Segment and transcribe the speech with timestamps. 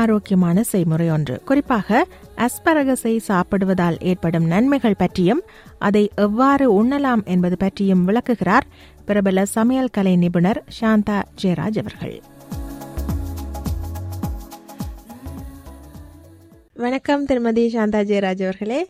[0.00, 1.34] ஆரோக்கியமான செய்முறை ஒன்று.
[1.44, 2.06] குறிப்பாக
[2.36, 5.42] அஸ்பரகஸை சாப்பிடுவதால் ஏற்படும் நன்மைகள் பற்றியும்
[5.78, 8.66] அதை எவ்வாறு உண்ணலாம் என்பது பற்றியும் விளக்குகிறார்
[9.06, 12.16] பிரபல சமையல் கலை நிபுணர் சாந்தா ஜெயராஜ் அவர்கள்.
[16.74, 18.80] வணக்கம் திருமதி சாந்தா ஜெயராஜ் அவர்களே.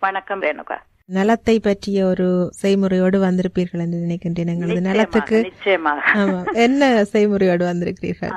[0.00, 0.76] வணக்கம் ரேணுகா.
[1.16, 2.26] நலத்தை பற்றிய ஒரு
[2.62, 5.38] செய்முறையோடு வந்திருப்பீர்கள் என்று நினைக்கின்றேன் எங்களது நலத்துக்கு.
[5.48, 6.02] நிச்சயமாக.
[6.66, 8.34] என்ன செய்முறையோடு வந்திருக்கிறீர்கள்?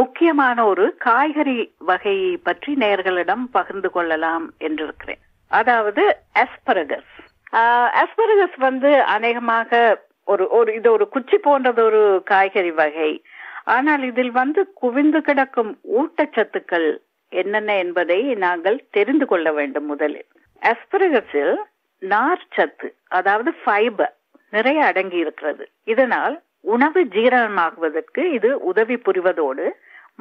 [0.00, 1.58] முக்கியமான ஒரு காய்கறி
[1.90, 2.16] வகை
[2.48, 5.22] பற்றி நேயர்களிடம் பகிர்ந்து கொள்ளலாம் என்றிருக்கிறேன்.
[5.50, 6.02] அதாவது
[6.42, 7.14] அஸ்பரகஸ்
[8.02, 9.80] அஸ்பரகஸ் வந்து அநேகமாக
[10.32, 13.10] ஒரு ஒரு இது ஒரு குச்சி போன்றது ஒரு காய்கறி வகை.
[13.76, 16.88] ஆனால் இதில் வந்து குவிந்து கிடக்கும் ஊட்டச்சத்துக்கள்
[17.32, 20.28] என்னென்ன என்பதை நாங்கள் தெரிந்து கொள்ள வேண்டும் முதலில்.
[20.62, 21.56] அஸ்பரகஸில்
[22.02, 24.14] நார்ச்சத்து அதாவது ஃபைபர்
[24.50, 25.64] நிறைய அடங்கி இருக்கிறது.
[25.84, 26.36] இதனால்
[26.74, 29.66] உணவு ஜீரணமாகுவதற்கு இது உதவி புரிவதோடு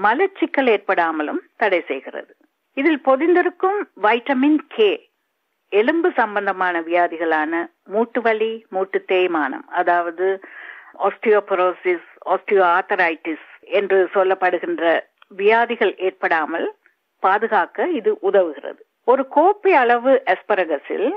[0.03, 2.35] மலச்சிக்கல் ஏற்படாமலும் தடை செய்கிறது.
[2.77, 4.89] இதில் பொதிந்திருக்கும் வைட்டமின் கே
[5.71, 10.27] எலும்பு சம்பந்தமான வியாதிகளான மூட்டு வலி மூட்டு தேய்மானம் அதாவது
[11.07, 13.47] ஆஸ்டியோபரோசிஸ் ஆஸ்டியோ ஆத்தரைட்டிஸ்
[13.79, 14.83] என்று சொல்லப்படுகின்ற
[15.27, 16.67] வியாதிகள் ஏற்படாமல்
[17.23, 18.81] பாதுகாக்க இது உதவுகிறது.
[19.03, 21.09] ஒரு கோப்பை அளவு அஸ்பரகஸில்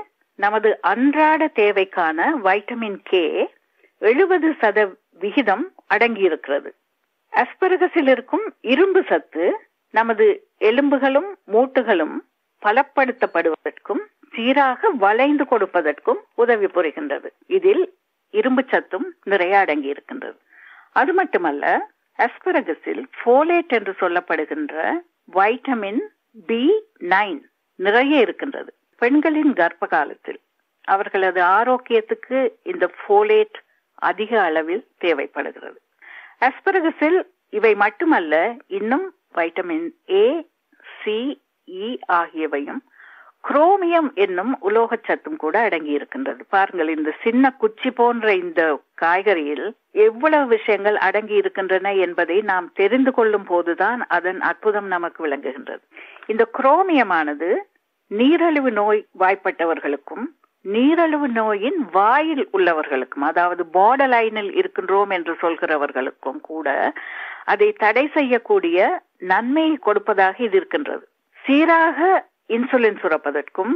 [0.43, 3.25] நமது அன்றாட தேவைக்கான வைட்டமின் கே
[4.01, 4.77] எழுபது சத
[5.23, 6.69] விகிதம் அடங்கியிருக்கிறது.
[7.33, 9.45] அஸ்பரகஸில் இருக்கும் இரும்பு சத்து
[9.93, 10.25] நமது
[10.69, 12.15] எலும்புகளும் மூட்டுகளும்
[12.61, 14.03] பலப்படுத்தப்படுவதற்கும்
[14.35, 17.29] சீராக வளைந்து கொடுப்பதற்கும் உதவி புரிகின்றது.
[17.57, 17.83] இதில்
[18.33, 20.37] இரும்பு சத்தும் நிறைய அடங்கி இருக்கின்றது
[20.99, 21.65] அது மட்டுமல்ல
[22.19, 24.75] அஸ்பரகஸில் ஃபோலேட் என்று சொல்லப்படுகின்ற
[25.31, 26.01] வைட்டமின்
[26.49, 26.63] பி
[27.13, 27.41] நைன்
[27.79, 28.71] நிறைய இருக்கின்றது.
[29.01, 30.39] பெண்களின் கர்ப்ப காலத்தில்
[30.87, 33.57] அவர்களது ஆரோக்கியத்துக்கு இந்த ஃபோலேட்
[34.01, 35.79] அதிக அளவில் தேவைப்படுகிறது.
[36.39, 37.19] அஸ்பரகஸில்
[37.49, 38.35] இவை மட்டுமல்ல
[38.77, 40.25] இன்னும் வைட்டமின் ஏ
[40.99, 41.17] சி
[41.67, 42.81] இ ஆகியவையும்
[43.43, 48.61] குரோமியம் என்னும் உலோகச்சத்தும் கூட அடங்கி இருக்கின்றது பாருங்கள் இந்த சின்ன குச்சி போன்ற இந்த
[49.01, 49.65] காய்கறியில்
[50.05, 55.83] எவ்வளவு விஷயங்கள் அடங்கி இருக்கின்றன என்பதை நாம் தெரிந்து கொள்ளும் போதுதான் அதன் அற்புதம் நமக்கு விளங்குகின்றது.
[56.27, 57.49] இந்த குரோமியமானது
[58.11, 60.25] நீரழிவு நோய் வாய்ப்பட்டவர்களுக்கும்
[60.65, 66.93] நீரழிவு நோயின் வாயில் உள்ளவர்களுக்கும் அதாவது பார்டர் லைனில் இருக்கின்றோம் என்று சொல்கிறவர்களுக்கும் கூட
[67.45, 68.79] அதை தடை செய்யக்கூடிய
[69.17, 71.05] நன்மையை கொடுப்பதாக இது இருக்கின்றது.
[71.35, 73.73] சீராக இன்சுலின் சுரப்பதற்கும்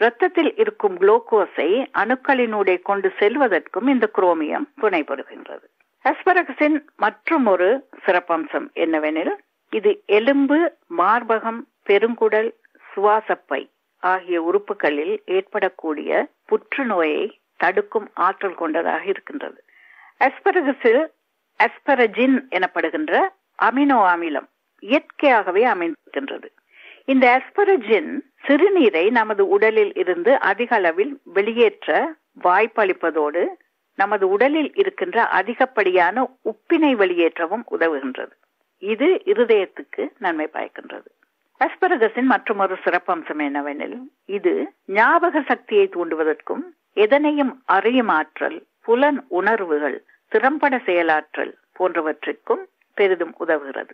[0.00, 5.66] இரத்தத்தில் இருக்கும் குளுக்கோஸை அணுக்களினூடே கொண்டு செல்வதற்கும் இந்த குரோமியம் துணைபடுகின்றது
[6.04, 7.68] அஸ்பரகசின் மற்றும் ஒரு
[8.06, 9.34] சிறப்பம்சம் என்னவெனில்
[9.72, 10.58] இது எலும்பு
[10.96, 12.50] மார்பகம் பெருங்குடல்
[12.94, 19.64] சுவாசப்பை ஆகிய உறுப்புகளில் ஏற்படக்கூடிய புற்றுநோயை தடுக்கும் ஆற்றல் கொண்டதாக இருக்கின்றது.
[20.18, 21.02] அஸ்பரகஸில்
[21.60, 23.20] அஸ்பரஜின் எனப்படுகின்ற
[23.62, 26.48] அமினோ அமிலம் இயற்கையாகவே அமைந்திருக்கின்றது.
[27.04, 28.10] இந்த அஸ்பரஜின்
[28.46, 33.44] சிறுநீரை நமது உடலில் இருந்து அதிக அளவில் வெளியேற்ற வாய்ப்பளிப்பதோடு
[33.94, 38.34] நமது உடலில் இருக்கின்ற அதிகப்படியான உப்பினை வெளியேற்றவும் உதவுகின்றது.
[38.78, 41.10] இது இருதயத்துக்கு நன்மை பயக்கின்றது.
[41.60, 51.52] அஸ்பரகஸின் மற்றொரு சிறப்பம்சம் என்னவெனில் இது ஞாபக சக்தியை தூண்டுவதற்கும் எதனையும் அறியும் ஆற்றல் புலன் உணர்வுகள் திறம்பட செயலாற்றல்
[51.78, 52.62] போன்றவற்றிற்கும்
[52.94, 53.90] பெரிதும் உதவுகிறது.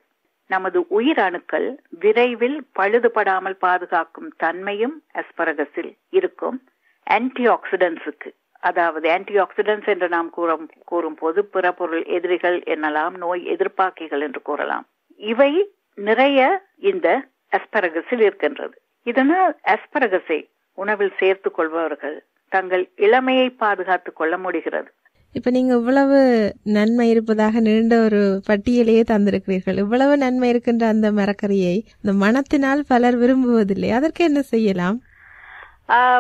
[0.47, 6.63] நமது உயிர் அணுக்கள் விரைவில் பழுதுபடாமல் பாதுகாக்கும் தன்மையும் அஸ்பரகஸில் இருக்கும்
[7.03, 14.21] ஆன்டி ஆக்சிடென்ட்ஸுக்கு அதாவது ஆன்டி ஆக்சிடென்ட்ஸ் என்று நாம் கூறும் கூறும் போது பொருள் எதிரிகள் என்னலாம் நோய் எதிர்ப்பாக்கிகள்
[14.21, 14.87] என்று கூறலாம்.
[15.17, 18.81] இவை நிறைய இந்த அஸ்பரகஸில் இருக்கின்றது.
[19.03, 24.91] இதனால் அஸ்பரகஸை உணவில் சேர்த்துக் கொள்பவர்கள் தங்கள் இளமையை பாதுகாத்துக் கொள்ள முடிகிறது.
[25.33, 29.79] இப்ப நீங்க இவ்வளவு நன்மை இருப்பதாக நீண்ட ஒரு பட்டியலையே தந்திருக்கிறீர்கள்.
[29.79, 33.91] இவ்வளவு நன்மை இருக்கின்ற அந்த மரக்கறியை இந்த மனத்தினால் பலர் விரும்புவதில்லை.
[33.91, 35.03] அதற்கு என்ன செய்யலாம்?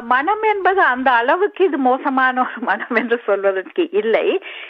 [0.02, 4.24] மனம் என்பது அந்த அளவுக்கு இது மோசமான ஒரு மனம் என்று சொல்வதற்கு இல்லை.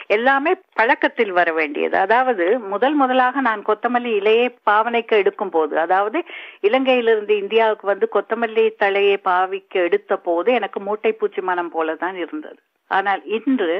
[0.06, 1.96] எல்லாமே பழக்கத்தில் வர வேண்டியது.
[1.98, 6.20] அதாவது முதல் முதலாக நான் கொத்தமல்லி இலையை பாவனைக்கு எடுக்கும் போது அதாவது
[6.62, 12.60] இலங்கையிலிருந்து இந்தியாவுக்கு வந்து கொத்தமல்லி தலையை பாவிக்க எடுத்த போது எனக்கு மூட்டை பூச்சி மனம் போலதான் இருந்தது.
[12.90, 13.72] ஆனால் இன்று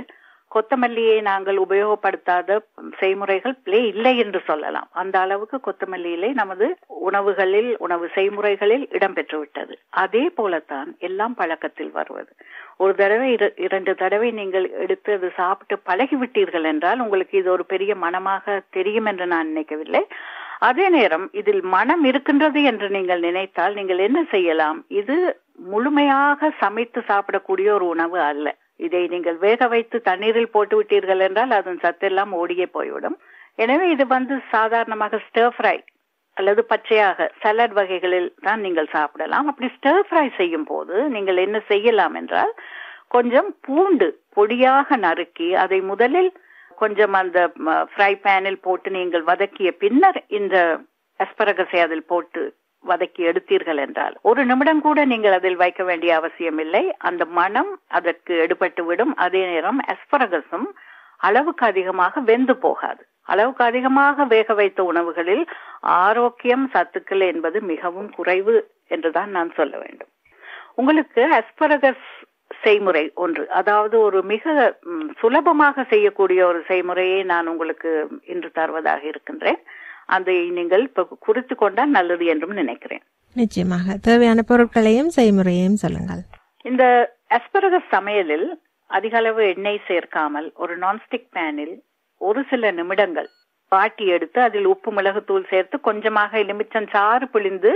[0.55, 2.59] கொத்தமல்லியை நாங்கள் உபயோகப்படுத்தாத
[3.01, 4.89] செய்முறைகள் பிளே இல்லை என்று சொல்லலாம்.
[4.93, 6.67] அந்த அளவுக்கு கொத்தமல்லியிலே நமது
[7.09, 9.75] உணவுகளில் உணவு செய்முறைகளில் இடம்பெற்றுவிட்டது.
[10.05, 12.33] அதே போலத்தான் எல்லாம் பழக்கத்தில் வருவது.
[12.77, 13.29] ஒரு தடவை
[13.67, 19.27] இரண்டு தடவை நீங்கள் எடுத்து அது சாப்பிட்டு பழகிவிட்டீர்கள் என்றால் உங்களுக்கு இது ஒரு பெரிய மனமாக தெரியும் என்று
[19.27, 20.03] நான் நினைக்கவில்லை.
[20.69, 24.81] அதே நேரம் இதில் மனம் இருக்கின்றது என்று நீங்கள் நினைத்தால் நீங்கள் என்ன செய்யலாம்?
[24.89, 25.17] இது
[25.73, 28.57] முழுமையாக சமைத்து சாப்பிடக்கூடிய ஒரு உணவு அல்ல.
[28.87, 33.17] இதை நீங்கள் வேக வைத்து தண்ணீரில் போட்டு விட்டீர்கள் என்றால் அதன் சத்தெல்லாம் ஓடியே போய்விடும்.
[33.63, 35.79] எனவே இது வந்து சாதாரணமாக ஸ்டர் ஃப்ரை
[36.37, 39.49] அல்லது பச்சையாக சலாட் வகைகளில் தான் நீங்கள் சாப்பிடலாம்.
[39.51, 42.53] அப்படி ஸ்டர் ஃப்ரை செய்யும் போது நீங்கள் என்ன செய்யலாம் என்றால்
[43.15, 46.31] கொஞ்சம் பூண்டு பொடியாக நறுக்கி அதை முதலில்
[46.83, 47.39] கொஞ்சம் அந்த
[47.91, 50.57] ஃப்ரை பேனில் போட்டு நீங்கள் வதக்கிய பின்னர் இந்த
[51.21, 52.43] அஸ்பரகஸை அதில் போட்டு
[52.85, 54.15] வதக்கி எடுத்தீர்கள் என்றால்.
[54.23, 59.43] ஒரு நிமிடம் கூட நீங்கள் அதில் வைக்க வேண்டிய அவசியம் இல்லை அந்த மனம் அதற்கு எடுபட்டு விடும் அதே
[59.47, 60.69] நேரம் அஸ்பரகஸும்
[61.17, 63.03] அளவுக்கு அதிகமாக வெந்து போகாது.
[63.23, 65.45] அளவுக்கு அதிகமாக வேக வைத்த உணவுகளில்
[65.81, 68.55] ஆரோக்கியம் சத்துக்கள் என்பது மிகவும் குறைவு
[68.89, 70.09] என்றுதான் நான் சொல்ல வேண்டும்.
[70.75, 72.09] உங்களுக்கு அஸ்பரகஸ்
[72.65, 73.49] செய்முறை ஒன்று.
[73.49, 74.75] அதாவது ஒரு மிக
[75.21, 77.91] சுலபமாக செய்யக்கூடிய ஒரு செய்முறையை நான் உங்களுக்கு
[78.33, 79.61] இன்று தருவதாக இருக்கின்றேன்.
[80.07, 80.85] அதை நீங்கள்
[81.19, 83.03] குறித்து கொண்டால் நல்லது என்றும் நினைக்கிறேன்.
[83.37, 83.97] நிச்சயமாக.
[84.03, 86.23] தேவையான பொருட்களையும் செய்முறையையும் சொல்லுங்கள்.
[86.65, 86.85] இந்த
[87.37, 88.49] அஸ்பரகஸ் சமையலில்
[88.87, 91.77] அதிக அளவு எண்ணெய் சேர்க்காமல் ஒரு நான்ஸ்டிக் பேனில்
[92.17, 93.29] ஒரு சில நிமிடங்கள்
[93.69, 97.73] வாட்டி எடுத்து அதில் உப்பு மிளகுத்தூள் சேர்த்து கொஞ்சமாக எலுமிச்சம் சாறு பிழிந்து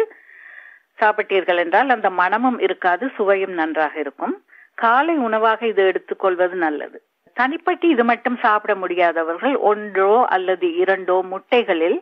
[0.98, 4.43] சாப்பிட்டீர்கள் என்றால் அந்த மணமும் இருக்காது சுவையும் நன்றாக இருக்கும்.
[4.78, 6.98] காலை உணவாக இது எடுத்துக்கொள்வது நல்லது.
[7.36, 11.98] தனிப்பட்டு இது மட்டும் சாப்பிட முடியாதவர்கள் ஒன்றோ அல்லது இரண்டோ முட்டைகளில்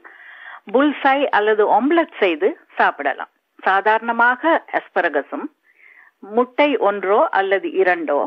[0.74, 2.48] புல்சை அல்லது ஒம்லெட் செய்து
[2.78, 3.32] சாப்பிடலாம்.
[3.62, 5.46] சாதாரணமாக அஸ்பரகஸும்
[6.36, 8.20] முட்டை ஒன்றோ அல்லது இரண்டோ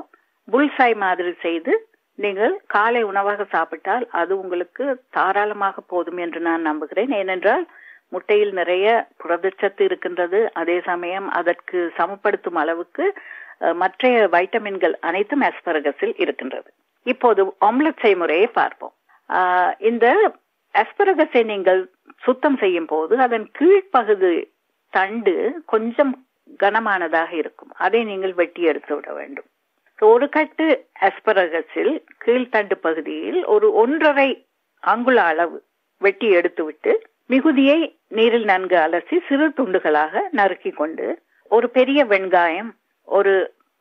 [0.47, 1.73] புல்சை மாதிரி செய்து
[2.19, 7.11] நீங்கள் காலை உணவாக சாப்பிட்டால் அது உங்களுக்கு தாராளமாக போதும் என்று நான் நம்புகிறேன்.
[7.21, 7.65] ஏனென்றால்
[8.13, 8.87] முட்டையில் நிறைய
[9.21, 10.39] புரதச்சத்து இருக்கின்றது.
[10.61, 13.05] அதே சமயம் அதற்கு சமப்படுத்தும் அளவுக்கு
[13.75, 16.69] மற்ற வைட்டமின்கள் அனைத்தும் அஸ்பரகஸில் இருக்கின்றது.
[17.05, 18.93] இப்போது ஆம்லெட் செய்முறையை பார்ப்போம்.
[19.29, 20.05] ஆஹ், இந்த
[20.75, 21.81] அஸ்பரகஸை நீங்கள்
[22.23, 24.35] சுத்தம் செய்யும் போது அதன் கீழ்ப்பகுதி
[24.93, 25.35] தண்டு
[25.65, 26.13] கொஞ்சம்
[26.59, 27.71] கனமானதாக இருக்கும்.
[27.77, 29.47] அதை நீங்கள் வெட்டி எடுத்து விட வேண்டும்.
[29.99, 30.65] ஒரு கட்டு
[31.01, 31.93] அஸ்பரகஸில்
[32.25, 34.29] கீழ்த்தண்டு பகுதியில் ஒரு ஒன்றரை
[34.83, 35.57] அங்குல அளவு
[36.01, 36.91] வெட்டி எடுத்துவிட்டு
[37.29, 41.05] மிகுதியை நீரில் நன்கு அலசி சிறு துண்டுகளாக நறுக்கி கொண்டு
[41.51, 42.71] ஒரு பெரிய வெங்காயம்
[43.07, 43.33] ஒரு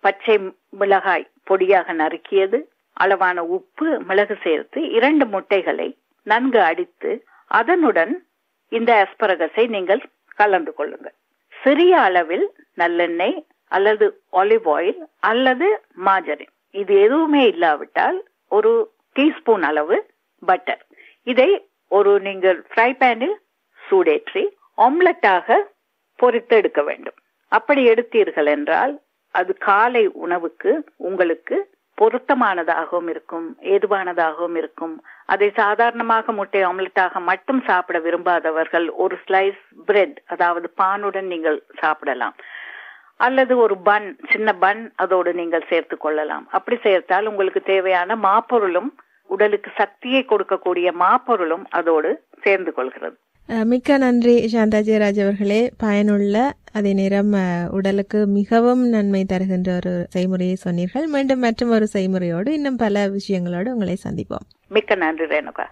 [0.05, 0.37] பச்சை
[0.81, 2.59] மிளகாய் பொடியாக நறுக்கியது
[2.97, 5.89] அளவான உப்பு மிளகு சேர்த்து இரண்டு முட்டைகளை
[6.27, 7.11] நன்கு அடித்து
[7.51, 8.13] அதனுடன்
[8.73, 10.03] இந்த அஸ்பரகஸை நீங்கள்
[10.35, 11.17] கலந்து கொள்ளுங்கள்.
[11.53, 13.37] சிறிய அளவில் நல்லெண்ணெய்
[13.69, 15.01] அல்லது ஆலிவ் ஆயில்
[15.31, 15.69] அல்லது
[16.07, 18.19] மாஜரின் இது எதுவுமே இல்லாவிட்டால்
[18.49, 18.73] ஒரு
[19.17, 19.97] டீஸ்பூன் அளவு
[20.43, 20.83] பட்டர்
[21.27, 21.51] இதை
[21.89, 23.37] ஒரு நீங்கள் ஃப்ரை பேனில்
[23.81, 24.45] சூடேற்றி
[24.79, 25.57] ஆம்லெட்டாக
[26.19, 27.19] பொறித்து எடுக்க வேண்டும்.
[27.53, 28.95] அப்படி எடுத்தீர்கள் என்றால்
[29.39, 30.73] அது காலை உணவுக்கு
[31.09, 31.57] உங்களுக்கு
[31.99, 34.95] பொருத்தமானதாகவும் இருக்கும் ஏதுவானதாகவும் இருக்கும்.
[35.33, 42.37] அதை சாதாரணமாக முட்டை ஆம்லெட்டாக மட்டும் சாப்பிட விரும்பாதவர்கள் ஒரு ஸ்லைஸ் பிரெட் அதாவது பானுடன் நீங்கள் சாப்பிடலாம்.
[43.27, 46.47] அல்லது ஒரு பன் சின்ன பன் அதோடு நீங்கள் சேர்த்து கொள்ளலாம்.
[46.57, 48.91] அப்படி சேர்த்தால் உங்களுக்கு தேவையான மாப்பொருளும்
[49.35, 52.11] உடலுக்கு சக்தியை கொடுக்கக்கூடிய மாப்பொருளும் அதோடு
[52.45, 53.17] சேர்ந்து கொள்கிறது.
[53.47, 55.71] மிக்க நன்றி சாந்தா ஜெயராஜ் அவர்களே.
[55.77, 57.33] பயனுள்ள அதே நேரம்
[57.71, 61.07] உடலுக்கு மிகவும் நன்மை தருகின்ற ஒரு செய்முறையை சொன்னீர்கள்.
[61.07, 64.47] மீண்டும் மற்றும் ஒரு செய்முறையோடு இன்னும் பல விஷயங்களோடு உங்களை சந்திப்போம்.
[64.69, 65.67] மிக்க நன்றி ரேணுகா.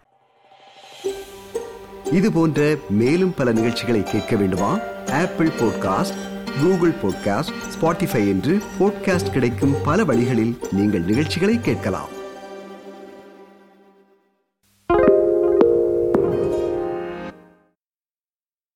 [2.13, 4.73] இது போன்ற மேலும் பல நிகழ்ச்சிகளை கேட்க வேண்டுமா?
[5.13, 6.21] Apple podcast
[6.63, 12.12] Google podcast Spotify என்று பாட்காஸ்ட் கிடைக்கும் பல வழிகளில் நீங்கள் நிகழ்ச்சிகளை கேட்கலாம்.